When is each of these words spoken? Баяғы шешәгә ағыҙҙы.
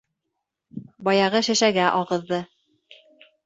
Баяғы 1.09 1.43
шешәгә 1.49 1.87
ағыҙҙы. 2.01 2.43